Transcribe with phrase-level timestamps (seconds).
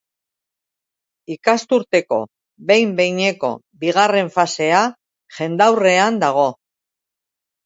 [1.33, 2.17] Ikasturteko
[2.71, 3.51] behin-behineko
[3.85, 4.81] bigarren fasea
[5.37, 6.49] jendaurrean dago.